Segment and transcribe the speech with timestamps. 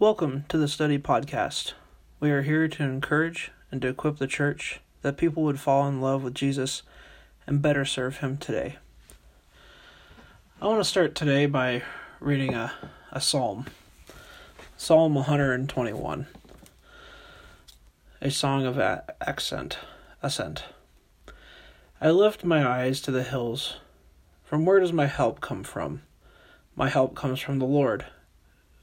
[0.00, 1.74] Welcome to the Study Podcast.
[2.20, 6.00] We are here to encourage and to equip the church that people would fall in
[6.00, 6.82] love with Jesus
[7.46, 8.76] and better serve Him today.
[10.58, 11.82] I want to start today by
[12.18, 12.72] reading a,
[13.12, 13.66] a psalm
[14.74, 16.26] Psalm 121,
[18.22, 19.76] a song of accent,
[20.22, 20.64] ascent.
[22.00, 23.76] I lift my eyes to the hills.
[24.44, 26.00] From where does my help come from?
[26.74, 28.06] My help comes from the Lord,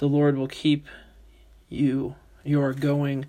[0.00, 0.86] The Lord will keep
[1.68, 3.26] you, your going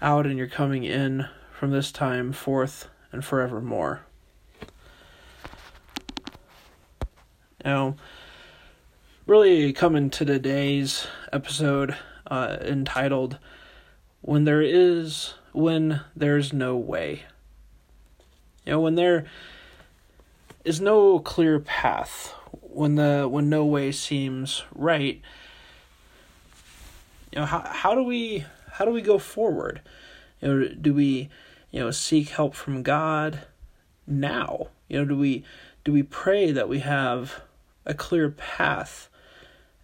[0.00, 4.02] out and your coming in from this time forth and forevermore.
[7.64, 7.96] Now,
[9.26, 11.96] really coming to today's episode
[12.28, 13.38] uh, entitled
[14.20, 17.24] "When There Is When There's No Way."
[18.64, 19.26] You know, when there
[20.64, 25.20] is no clear path, when the when no way seems right.
[27.32, 29.80] You know, how how do we how do we go forward?
[30.40, 31.30] You know, do we
[31.70, 33.40] you know seek help from God
[34.06, 34.68] now?
[34.88, 35.44] You know, do we
[35.84, 37.40] do we pray that we have
[37.86, 39.08] a clear path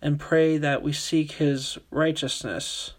[0.00, 2.92] and pray that we seek his righteousness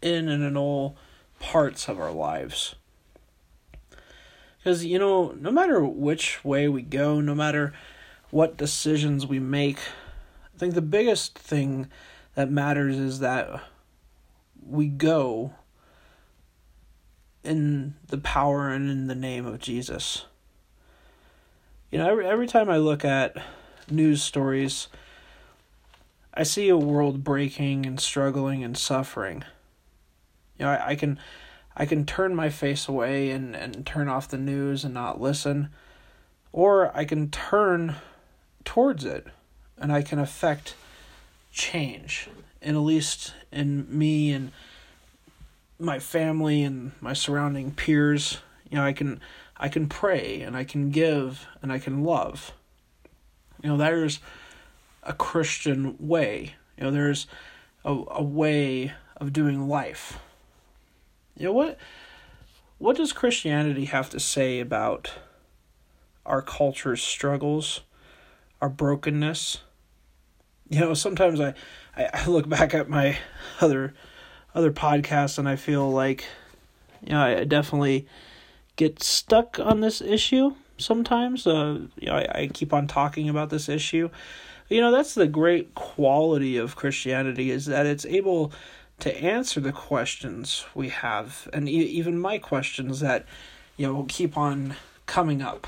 [0.00, 0.96] in and in all
[1.38, 2.74] parts of our lives?
[4.58, 7.72] Because, you know, no matter which way we go, no matter
[8.30, 11.88] what decisions we make, I think the biggest thing
[12.34, 13.62] that matters is that
[14.64, 15.52] we go
[17.44, 20.26] in the power and in the name of Jesus.
[21.90, 23.36] You know, every, every time I look at
[23.90, 24.88] news stories,
[26.32, 29.44] I see a world breaking and struggling and suffering.
[30.58, 31.18] You know, I, I can
[31.76, 35.70] I can turn my face away and, and turn off the news and not listen.
[36.52, 37.96] Or I can turn
[38.64, 39.26] towards it
[39.78, 40.74] and I can affect
[41.52, 42.28] change.
[42.60, 44.52] And at least in me and
[45.78, 48.38] my family and my surrounding peers,
[48.70, 49.20] you know, I can
[49.56, 52.52] I can pray and I can give and I can love.
[53.62, 54.18] You know, there's
[55.02, 56.54] a Christian way.
[56.76, 57.26] You know, there's
[57.84, 60.18] a, a way of doing life.
[61.36, 61.78] You know what
[62.78, 65.12] what does Christianity have to say about
[66.26, 67.82] our culture's struggles,
[68.60, 69.58] our brokenness?
[70.72, 71.52] You know, sometimes I,
[71.98, 73.18] I look back at my
[73.60, 73.92] other
[74.54, 76.24] other podcasts and I feel like
[77.02, 78.06] you know, I definitely
[78.76, 81.46] get stuck on this issue sometimes.
[81.46, 84.08] Uh, you know, I, I keep on talking about this issue.
[84.70, 88.50] You know, that's the great quality of Christianity is that it's able
[89.00, 93.26] to answer the questions we have, and e- even my questions that
[93.76, 95.66] you know will keep on coming up.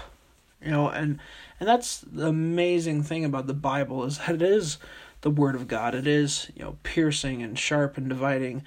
[0.65, 1.21] You know, and
[1.61, 4.79] and that's the amazing thing about the Bible is that it is
[5.21, 5.95] the Word of God.
[5.95, 8.65] It is you know piercing and sharp and dividing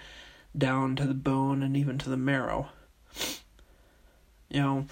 [0.57, 2.69] down to the bone and even to the marrow.
[4.49, 4.85] You know,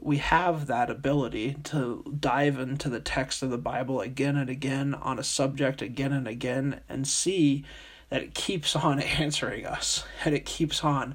[0.00, 4.94] we have that ability to dive into the text of the Bible again and again
[4.94, 7.64] on a subject again and again and see
[8.08, 11.14] that it keeps on answering us and it keeps on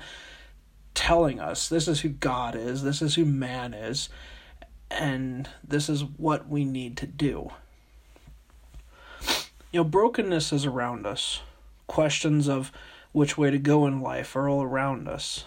[0.94, 4.10] telling us this is who God is, this is who man is,
[4.96, 7.52] and this is what we need to do.
[9.72, 11.42] You know, brokenness is around us.
[11.88, 12.72] Questions of
[13.12, 15.46] which way to go in life are all around us.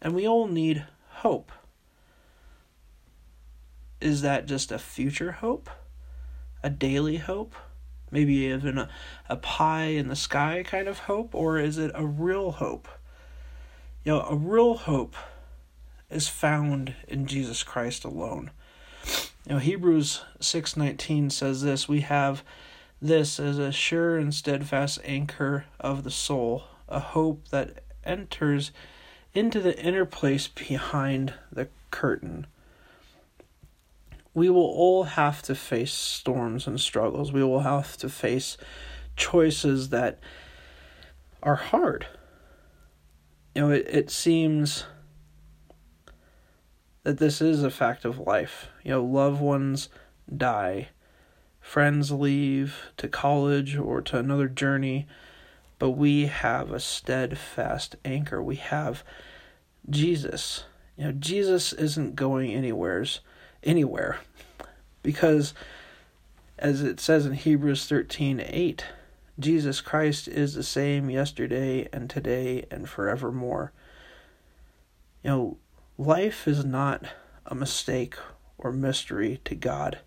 [0.00, 1.52] And we all need hope.
[4.00, 5.68] Is that just a future hope?
[6.62, 7.54] A daily hope?
[8.10, 8.88] maybe even a,
[9.28, 12.88] a pie in the sky kind of hope, or is it a real hope?
[14.04, 15.16] You know, a real hope
[16.10, 18.50] is found in Jesus Christ alone.
[19.46, 22.42] You know, Hebrews 6:19 says this, we have
[23.00, 28.72] this as a sure and steadfast anchor of the soul, a hope that enters
[29.34, 32.46] into the inner place behind the curtain
[34.38, 37.32] we will all have to face storms and struggles.
[37.32, 38.56] We will have to face
[39.16, 40.20] choices that
[41.42, 42.06] are hard.
[43.54, 44.84] You know, it, it seems
[47.08, 48.68] that this is a fact of life.
[48.84, 49.88] You know, loved ones
[50.36, 50.90] die,
[51.58, 55.06] friends leave to college or to another journey,
[55.78, 58.42] but we have a steadfast anchor.
[58.42, 59.04] We have
[59.88, 60.64] Jesus.
[60.98, 63.20] You know, Jesus isn't going anywheres
[63.62, 64.18] anywhere
[65.02, 65.54] because
[66.58, 68.84] as it says in Hebrews 13 8,
[69.40, 73.72] Jesus Christ is the same yesterday and today and forevermore.
[75.24, 75.58] You know,
[75.98, 77.02] life is not
[77.44, 78.14] a mistake
[78.56, 79.98] or mystery to God.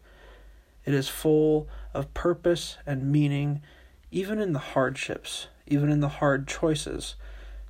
[0.85, 3.61] It is full of purpose and meaning,
[4.09, 7.15] even in the hardships, even in the hard choices.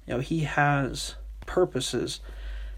[0.05, 1.15] You know, He has
[1.47, 2.19] purposes,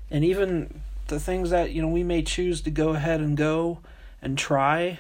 [0.10, 3.80] and even the things that, you know, we may choose to go ahead and go
[4.22, 5.00] and try,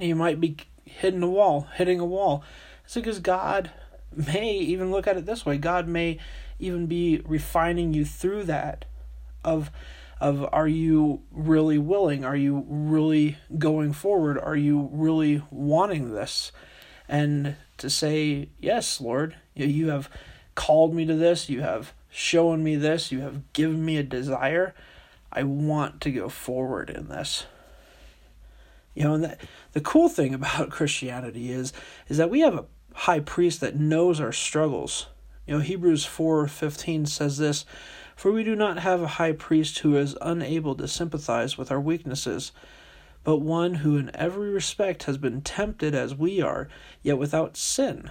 [0.00, 2.42] you might be hitting a wall, hitting a wall.
[2.84, 3.70] It's because God
[4.14, 5.58] may even look at it this way.
[5.58, 6.18] God may
[6.58, 8.84] even be refining you through that
[9.44, 9.70] of
[10.20, 12.24] of are you really willing?
[12.24, 14.38] Are you really going forward?
[14.38, 16.52] Are you really wanting this?
[17.08, 20.08] And to say, Yes, Lord, you have
[20.54, 24.74] called me to this, you have shown me this, you have given me a desire.
[25.32, 27.46] I want to go forward in this.
[28.94, 29.40] You know, and that,
[29.72, 31.72] the cool thing about Christianity is
[32.08, 35.08] is that we have a high priest that knows our struggles.
[35.46, 37.64] You know, Hebrews 4:15 says this,
[38.16, 41.80] for we do not have a high priest who is unable to sympathize with our
[41.80, 42.52] weaknesses,
[43.24, 46.68] but one who in every respect has been tempted as we are,
[47.02, 48.10] yet without sin.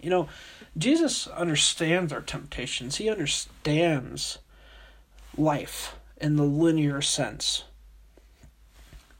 [0.00, 0.28] You know,
[0.76, 2.96] Jesus understands our temptations.
[2.96, 4.38] He understands
[5.36, 7.64] life in the linear sense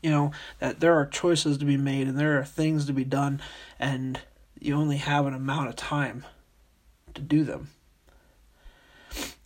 [0.02, 3.04] you know that there are choices to be made and there are things to be
[3.04, 3.40] done
[3.78, 4.20] and
[4.58, 6.24] you only have an amount of time
[7.14, 7.70] to do them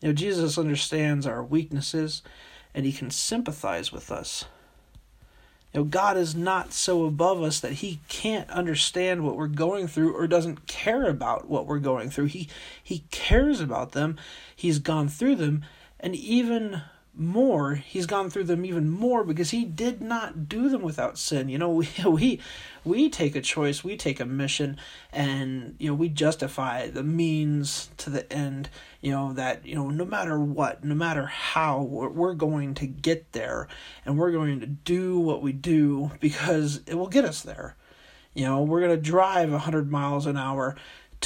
[0.01, 2.23] you know jesus understands our weaknesses
[2.75, 4.45] and he can sympathize with us.
[5.73, 9.89] You know god is not so above us that he can't understand what we're going
[9.89, 12.27] through or doesn't care about what we're going through.
[12.27, 12.49] He
[12.83, 14.17] he cares about them.
[14.55, 15.65] He's gone through them.
[15.99, 16.83] And even
[17.17, 21.49] more he's gone through them even more because he did not do them without sin.
[21.49, 22.41] You know we we
[22.85, 24.79] we take a choice we take a mission
[25.13, 28.69] and you know we justify the means to the end
[29.01, 32.87] you know that you know no matter what no matter how we're, we're going to
[32.87, 33.69] get there
[34.05, 37.77] and we're going to do what we do because it will get us there.
[38.35, 40.77] You know we're going to drive 100 miles an hour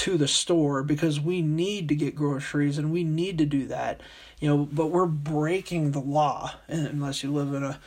[0.00, 4.00] to the store because we need to get groceries and we need to do that
[4.40, 7.78] you know, but we're breaking the law unless you live in a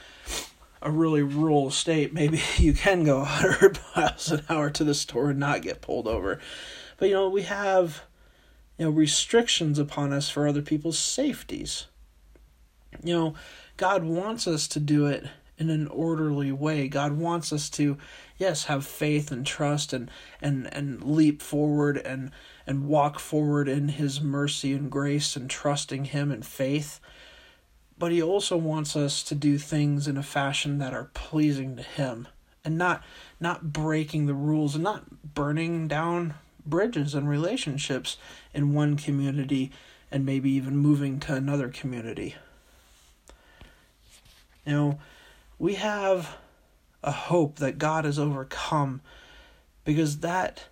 [0.82, 2.14] a really rural state.
[2.14, 6.08] Maybe you can go 100 miles an hour to the store and not get pulled
[6.08, 6.40] over.
[6.98, 8.04] But you know, we have
[8.78, 11.88] you know restrictions upon us for other people's safeties.
[13.04, 13.34] You know,
[13.78, 15.26] God wants us to do it
[15.58, 16.88] in an orderly way.
[16.88, 17.98] God wants us to
[18.38, 20.10] yes, have faith and trust and
[20.42, 22.32] and and leap forward and
[22.66, 27.00] and walk forward in His mercy and grace and trusting Him in faith.
[27.98, 31.84] But He also wants us to do things in a fashion that are pleasing to
[31.84, 32.28] Him
[32.66, 33.04] and not
[33.40, 36.34] not breaking the rules and not burning down
[36.66, 38.18] bridges and relationships
[38.54, 39.72] in one community
[40.12, 42.36] and maybe even moving to another community.
[44.66, 45.00] Know,
[45.64, 46.36] we have
[47.02, 49.00] a hope that God has overcome
[49.86, 50.66] because that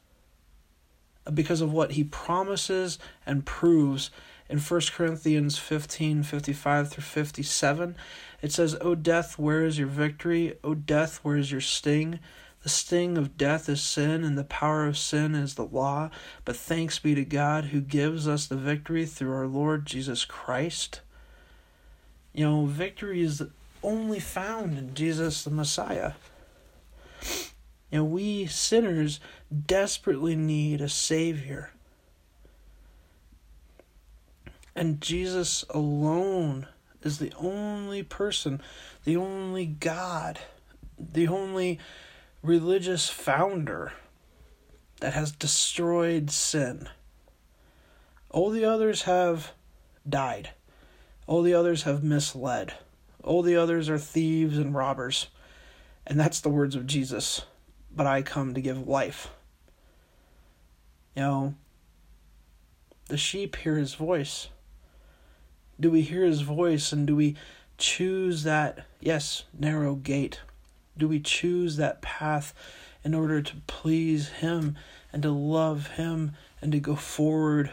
[1.33, 4.11] because of what he promises and proves
[4.49, 7.95] in 1 Corinthians 15 55 through 57.
[8.41, 10.55] It says, O death, where is your victory?
[10.61, 12.19] O death, where is your sting?
[12.63, 16.09] The sting of death is sin, and the power of sin is the law.
[16.43, 20.99] But thanks be to God who gives us the victory through our Lord Jesus Christ.
[22.33, 23.41] You know, victory is
[23.83, 26.13] only found in Jesus the Messiah.
[27.91, 29.19] And we sinners
[29.65, 31.71] desperately need a Savior.
[34.75, 36.67] And Jesus alone
[37.01, 38.61] is the only person,
[39.03, 40.39] the only God,
[40.97, 41.79] the only
[42.41, 43.93] religious founder
[45.01, 46.87] that has destroyed sin.
[48.29, 49.51] All the others have
[50.07, 50.51] died.
[51.27, 52.73] All the others have misled.
[53.23, 55.27] All the others are thieves and robbers.
[56.07, 57.43] And that's the words of Jesus
[57.95, 59.29] but I come to give life.
[61.15, 61.53] You know,
[63.07, 64.47] the sheep hear his voice.
[65.79, 67.35] Do we hear his voice and do we
[67.77, 70.41] choose that, yes, narrow gate?
[70.97, 72.53] Do we choose that path
[73.03, 74.77] in order to please him
[75.11, 77.71] and to love him and to go forward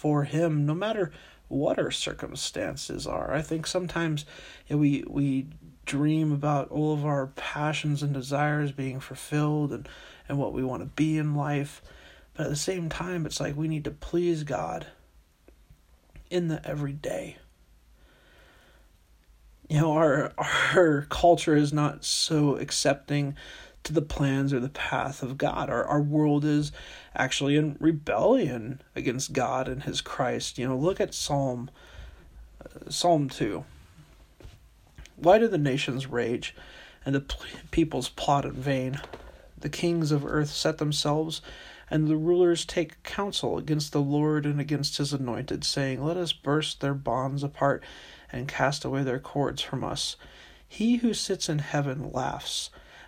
[0.00, 1.12] for Him, no matter
[1.50, 3.34] what our circumstances are.
[3.34, 4.24] I think sometimes
[4.68, 5.48] we we
[5.84, 9.88] dream about all of our passions and desires being fulfilled and,
[10.28, 11.82] and what we want to be in life.
[12.34, 14.86] But at the same time, it's like we need to please God
[16.30, 17.36] in the everyday.
[19.68, 23.34] You know, our our culture is not so accepting
[23.84, 25.70] to the plans or the path of God.
[25.70, 26.72] Our our world is
[27.14, 30.58] actually in rebellion against God and his Christ.
[30.58, 31.70] You know, look at Psalm
[32.64, 33.64] uh, Psalm 2.
[35.16, 36.54] Why do the nations rage
[37.04, 37.24] and the
[37.70, 39.00] peoples plot in vain?
[39.58, 41.42] The kings of earth set themselves
[41.90, 46.32] and the rulers take counsel against the Lord and against his anointed, saying, Let us
[46.32, 47.82] burst their bonds apart
[48.32, 50.16] and cast away their cords from us.
[50.66, 52.70] He who sits in heaven laughs,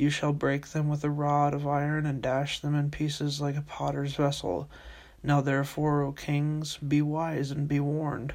[0.00, 3.56] You shall break them with a rod of iron, and dash them in pieces like
[3.56, 4.66] a potter's vessel.
[5.22, 8.32] Now therefore, O kings, be wise and be warned.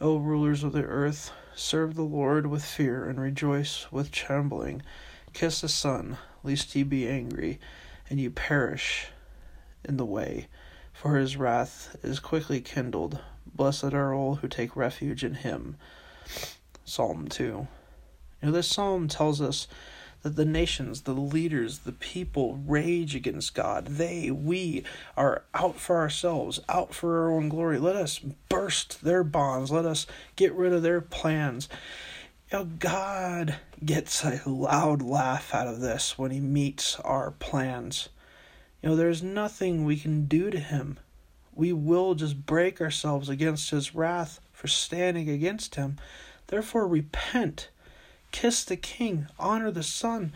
[0.00, 4.82] O rulers of the earth, serve the Lord with fear, and rejoice with trembling.
[5.32, 7.60] Kiss the Son, lest he be angry,
[8.10, 9.06] and you perish
[9.84, 10.48] in the way
[10.98, 13.20] for his wrath is quickly kindled.
[13.46, 15.76] Blessed are all who take refuge in him.
[16.84, 17.44] Psalm 2.
[17.44, 17.68] You
[18.42, 19.68] know, this psalm tells us
[20.22, 23.86] that the nations, the leaders, the people rage against God.
[23.86, 24.84] They, we,
[25.16, 27.78] are out for ourselves, out for our own glory.
[27.78, 29.70] Let us burst their bonds.
[29.70, 30.06] Let us
[30.36, 31.68] get rid of their plans.
[32.50, 38.08] You know, God gets a loud laugh out of this when he meets our plans.
[38.82, 40.98] You know, there's nothing we can do to him.
[41.54, 45.98] We will just break ourselves against his wrath for standing against him.
[46.46, 47.68] Therefore, repent,
[48.30, 50.32] kiss the king, honor the son,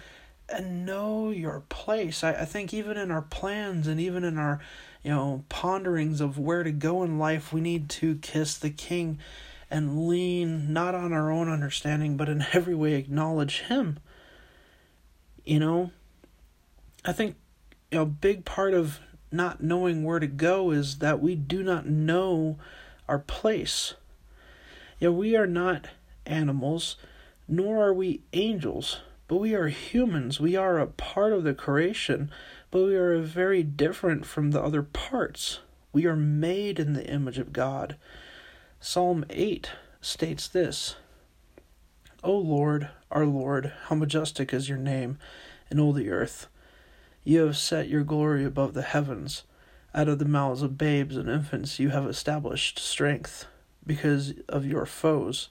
[0.49, 2.23] and know your place.
[2.23, 4.61] I, I think even in our plans and even in our,
[5.03, 9.19] you know, ponderings of where to go in life, we need to kiss the king
[9.71, 13.99] and lean not on our own understanding, but in every way acknowledge him.
[15.45, 15.91] You know,
[17.05, 17.37] I think
[17.91, 19.01] you know, a big part of
[19.33, 22.59] not knowing where to go is that we do not know
[23.09, 23.95] our place.
[25.01, 25.89] You know, we are not
[26.27, 26.97] animals,
[27.53, 30.41] nor are we angels, but we are humans.
[30.41, 32.31] We are a part of the creation,
[32.71, 35.59] but we are very different from the other parts.
[35.93, 37.97] We are made in the image of God.
[38.81, 40.97] Psalm 8 states this
[42.25, 45.19] O Lord, our Lord, how majestic is your name
[45.71, 46.49] in all the earth.
[47.23, 49.43] You have set your glory above the heavens.
[49.95, 53.45] Out of the mouths of babes and infants you have established strength
[53.87, 55.51] because of your foes,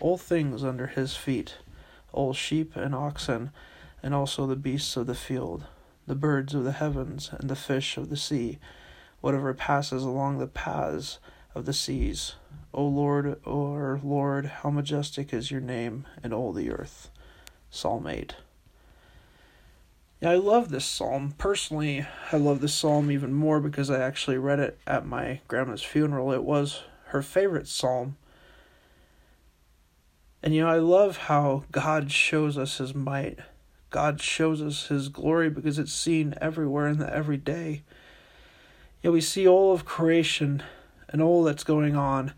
[0.00, 1.56] all things under his feet
[2.12, 3.50] all sheep and oxen,
[4.02, 5.64] and also the beasts of the field,
[6.06, 8.58] the birds of the heavens, and the fish of the sea,
[9.20, 11.18] whatever passes along the paths
[11.54, 12.34] of the seas.
[12.74, 17.10] O Lord, O Lord, how majestic is your name in all the earth.
[17.70, 18.34] Psalm 8.
[20.20, 21.34] Yeah, I love this psalm.
[21.36, 25.82] Personally, I love this psalm even more because I actually read it at my grandma's
[25.82, 26.32] funeral.
[26.32, 28.16] It was her favorite psalm.
[30.42, 33.38] And you know, I love how God shows us his might.
[33.90, 37.82] God shows us his glory because it's seen everywhere in the everyday.
[39.04, 40.62] Know, we see all of creation
[41.08, 42.32] and all that's going on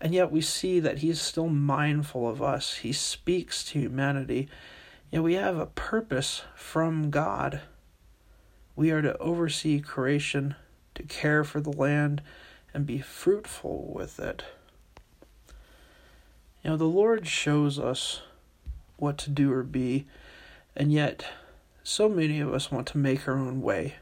[0.00, 2.76] and yet we see that he is still mindful of us.
[2.76, 4.48] He speaks to humanity.
[5.10, 7.60] Yet we have a purpose from God.
[8.74, 10.54] We are to oversee creation,
[10.94, 12.22] to care for the land,
[12.72, 14.44] and be fruitful with it.
[16.62, 18.20] You know, the Lord shows us
[18.96, 20.06] what to do or be,
[20.76, 21.24] and yet
[21.82, 23.94] so many of us want to make our own way.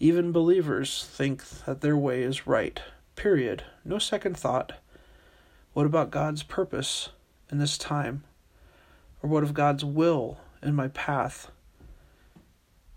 [0.00, 2.80] Even believers think that their way is right.
[3.16, 3.64] Period.
[3.84, 4.74] No second thought.
[5.74, 7.10] What about God's purpose
[7.50, 8.24] in this time?
[9.22, 11.50] Or what of God's will in my path?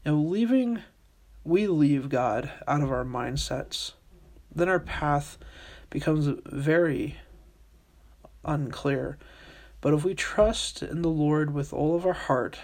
[0.06, 0.80] You know, leaving,
[1.44, 3.94] we leave God out of our mindsets.
[4.54, 5.38] Then our path
[5.90, 7.18] becomes very
[8.44, 9.18] unclear.
[9.82, 12.60] But if we trust in the Lord with all of our heart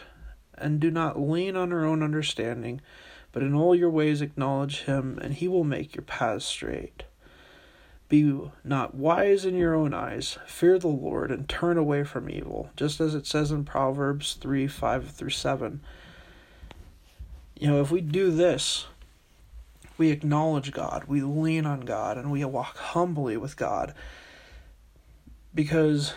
[0.57, 2.81] and do not lean on our own understanding,
[3.31, 7.03] but in all your ways acknowledge him, and he will make your paths straight.
[8.09, 12.69] Be not wise in your own eyes, fear the Lord, and turn away from evil,
[12.77, 15.81] just as it says in Proverbs 3 5 through 7.
[17.59, 18.87] You know, if we do this,
[19.97, 23.93] we acknowledge God, we lean on God, and we walk humbly with God.
[25.57, 26.13] Because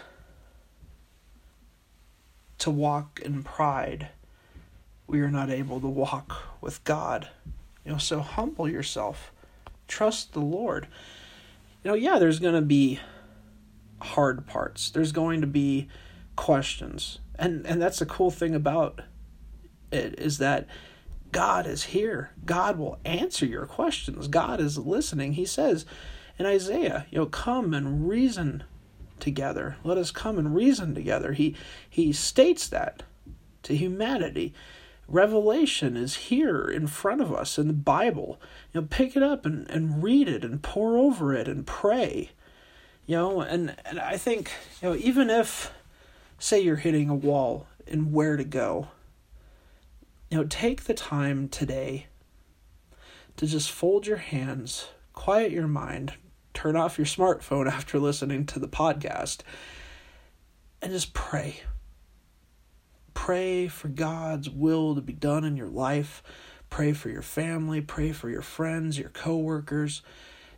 [2.58, 4.10] to walk in pride,
[5.06, 7.30] we are not able to walk with God.
[7.82, 9.32] You know, so humble yourself.
[9.88, 10.88] Trust the Lord.
[11.82, 13.00] You know, yeah, there's going to be
[14.02, 14.90] hard parts.
[14.90, 15.88] There's going to be
[16.36, 17.20] questions.
[17.38, 19.00] And and that's the cool thing about
[19.90, 20.66] it is that
[21.32, 22.32] God is here.
[22.44, 24.28] God will answer your questions.
[24.28, 25.32] God is listening.
[25.32, 25.86] He says
[26.38, 28.64] in Isaiah, you know, come and reason
[29.20, 29.76] together.
[29.84, 31.32] Let us come and reason together.
[31.32, 31.56] He
[31.88, 33.02] he states that
[33.62, 34.54] to humanity.
[35.08, 38.40] Revelation is here in front of us in the Bible.
[38.72, 42.30] You know, pick it up and, and read it and pore over it and pray.
[43.06, 45.72] You know, and, and I think, you know, even if
[46.38, 48.88] say you're hitting a wall and where to go,
[50.30, 52.06] you know, take the time today
[53.36, 56.12] to just fold your hands, quiet your mind,
[56.60, 59.38] turn off your smartphone after listening to the podcast,
[60.82, 61.62] and just pray.
[63.14, 66.22] Pray for God's will to be done in your life.
[66.68, 70.02] Pray for your family, pray for your friends, your coworkers,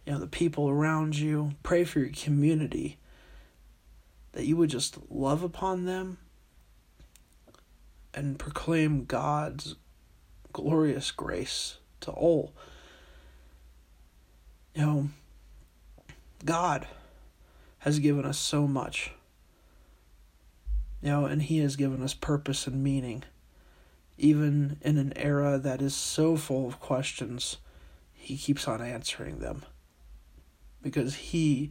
[0.04, 1.52] you know, the people around you.
[1.62, 2.98] Pray for your community.
[4.32, 6.18] That you would just love upon them
[8.12, 9.76] and proclaim God's
[10.52, 12.52] glorious grace to all.
[14.74, 15.08] You know,
[16.44, 16.86] God
[17.80, 19.12] has given us so much.
[21.00, 23.24] You know, and He has given us purpose and meaning.
[24.18, 27.56] Even in an era that is so full of questions,
[28.12, 29.64] He keeps on answering them.
[30.80, 31.70] Because He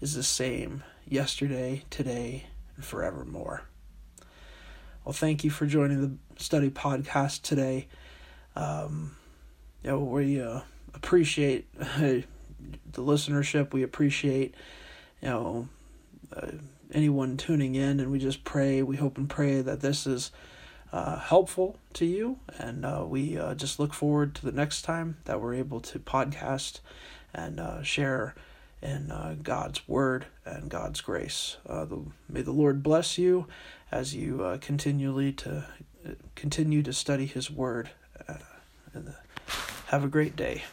[0.00, 3.62] is the same yesterday, today, and forevermore.
[5.04, 7.86] Well, thank you for joining the study podcast today.
[8.56, 9.16] Um,
[9.82, 10.62] you know, we uh,
[10.94, 11.68] appreciate
[12.92, 13.72] the listenership.
[13.72, 14.54] We appreciate,
[15.20, 15.68] you know,
[16.34, 16.48] uh,
[16.92, 18.82] anyone tuning in, and we just pray.
[18.82, 20.30] We hope and pray that this is
[20.92, 25.16] uh, helpful to you, and uh, we uh, just look forward to the next time
[25.24, 26.80] that we're able to podcast
[27.34, 28.34] and uh, share
[28.82, 31.56] in uh, God's word and God's grace.
[31.66, 33.46] The, may the Lord bless you
[33.90, 35.66] as you continually to
[36.34, 37.90] continue to study His word.
[38.94, 39.14] And
[39.88, 40.64] have a great day.